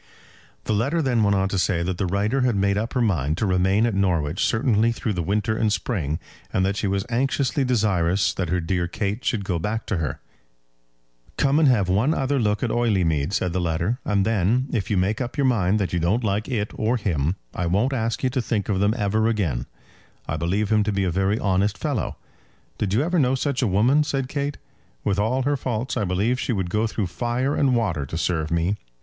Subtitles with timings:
[0.63, 3.37] The letter then went on to say that the writer had made up her mind
[3.37, 6.17] to remain at Norwich certainly through the winter and spring,
[6.51, 10.19] and that she was anxiously desirous that her dear Kate should go back to her.
[11.37, 14.97] "Come and have one other look at Oileymead," said the letter, "and then, if you
[14.97, 18.31] make up your mind that you don't like it or him, I won't ask you
[18.31, 19.67] to think of them ever again.
[20.27, 22.15] I believe him to be a very honest fellow."
[22.79, 24.57] "Did you ever know such a woman?" said Kate;
[25.03, 28.49] "with all her faults I believe she would go through fire and water to serve
[28.49, 28.77] me.